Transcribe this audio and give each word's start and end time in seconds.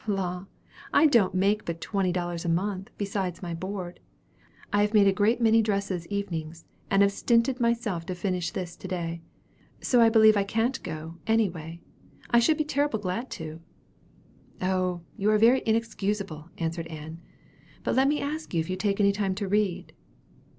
"La! 0.07 0.45
I 0.91 1.05
don't 1.05 1.35
make 1.35 1.63
but 1.63 1.79
twelve 1.79 2.11
dollars 2.11 2.43
a 2.43 2.49
month, 2.49 2.89
besides 2.97 3.43
my 3.43 3.53
board. 3.53 3.99
I 4.73 4.81
have 4.81 4.95
made 4.95 5.05
a 5.05 5.13
great 5.13 5.39
many 5.39 5.61
dresses 5.61 6.07
evenings, 6.07 6.65
and 6.89 7.03
have 7.03 7.11
stinted 7.11 7.59
myself 7.59 8.07
to 8.07 8.15
finish 8.15 8.49
this 8.49 8.75
to 8.77 8.87
day. 8.87 9.21
So 9.79 10.01
I 10.01 10.09
believe 10.09 10.35
I 10.35 10.43
can't 10.43 10.81
go, 10.81 11.17
any 11.27 11.49
way. 11.51 11.81
I 12.31 12.39
should 12.39 12.57
be 12.57 12.63
terrible 12.65 12.97
glad 12.97 13.29
to." 13.29 13.61
"Oh, 14.59 15.01
you 15.17 15.29
are 15.29 15.37
very 15.37 15.59
excusable," 15.67 16.49
answered 16.57 16.87
Ann. 16.87 17.21
"But 17.83 17.93
let 17.93 18.07
me 18.07 18.19
ask 18.21 18.55
if 18.55 18.71
you 18.71 18.75
take 18.77 18.99
any 18.99 19.11
time 19.11 19.35
to 19.35 19.47
read." 19.47 19.93